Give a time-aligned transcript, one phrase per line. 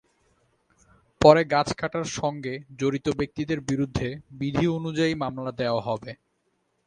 [1.21, 4.07] পরে গাছ কাটার সঙ্গে জড়িত ব্যক্তিদের বিরুদ্ধে
[4.39, 6.11] বিধি অনুযায়ী মামলা দেওয়া হবে।